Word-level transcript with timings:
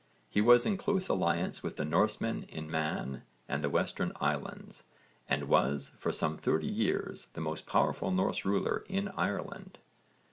He 0.31 0.41
was 0.41 0.65
in 0.65 0.77
close 0.77 1.09
alliance 1.09 1.61
with 1.61 1.75
the 1.77 1.85
Norsemen 1.85 2.47
in 2.49 2.71
Man 2.71 3.21
and 3.47 3.63
the 3.63 3.69
Western 3.69 4.11
Islands, 4.19 4.81
and 5.29 5.47
was, 5.47 5.91
for 5.99 6.11
some 6.11 6.39
thirty 6.39 6.65
years, 6.65 7.27
the 7.33 7.41
most 7.41 7.67
powerful 7.67 8.09
Norse 8.09 8.43
ruler 8.43 8.83
in 8.89 9.09
Ireland. 9.09 9.77